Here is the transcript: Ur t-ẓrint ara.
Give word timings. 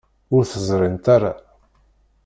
Ur 0.35 0.43
t-ẓrint 0.51 1.05
ara. 1.15 1.33